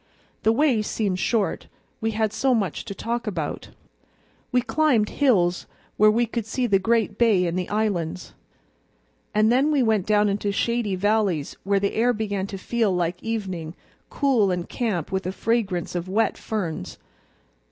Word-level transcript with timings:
The 0.41 0.51
way 0.51 0.81
seemed 0.81 1.19
short, 1.19 1.67
we 1.99 2.09
had 2.09 2.33
so 2.33 2.55
much 2.55 2.85
to 2.85 2.95
talk 2.95 3.27
about. 3.27 3.69
We 4.51 4.63
climbed 4.63 5.09
hills 5.09 5.67
where 5.95 6.09
we 6.09 6.25
could 6.25 6.47
see 6.47 6.65
the 6.65 6.79
great 6.79 7.19
bay 7.19 7.45
and 7.45 7.55
the 7.55 7.69
islands, 7.69 8.33
and 9.35 9.51
then 9.51 9.69
went 9.85 10.07
down 10.07 10.27
into 10.27 10.51
shady 10.51 10.95
valleys 10.95 11.55
where 11.63 11.79
the 11.79 11.93
air 11.93 12.13
began 12.13 12.47
to 12.47 12.57
feel 12.57 12.91
like 12.91 13.21
evening, 13.21 13.75
cool 14.09 14.49
and 14.49 14.67
camp 14.67 15.11
with 15.11 15.27
a 15.27 15.31
fragrance 15.31 15.93
of 15.93 16.09
wet 16.09 16.35
ferns. 16.35 16.97